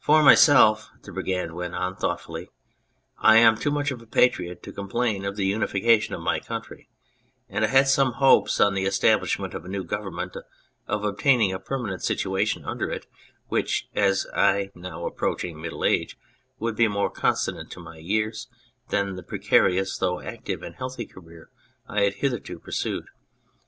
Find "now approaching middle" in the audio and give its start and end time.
14.84-15.84